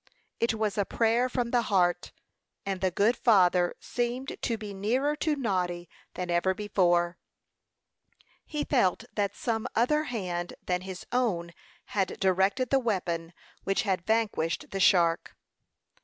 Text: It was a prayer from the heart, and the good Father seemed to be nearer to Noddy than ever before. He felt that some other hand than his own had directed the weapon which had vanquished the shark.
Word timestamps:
It 0.39 0.55
was 0.55 0.79
a 0.79 0.83
prayer 0.85 1.29
from 1.29 1.51
the 1.51 1.61
heart, 1.61 2.11
and 2.65 2.81
the 2.81 2.89
good 2.89 3.15
Father 3.15 3.75
seemed 3.79 4.35
to 4.41 4.57
be 4.57 4.73
nearer 4.73 5.15
to 5.17 5.35
Noddy 5.35 5.87
than 6.15 6.31
ever 6.31 6.55
before. 6.55 7.19
He 8.43 8.63
felt 8.63 9.03
that 9.13 9.35
some 9.35 9.67
other 9.75 10.05
hand 10.05 10.55
than 10.65 10.81
his 10.81 11.05
own 11.11 11.51
had 11.85 12.19
directed 12.19 12.71
the 12.71 12.79
weapon 12.79 13.31
which 13.63 13.83
had 13.83 14.07
vanquished 14.07 14.71
the 14.71 14.79
shark. 14.79 15.35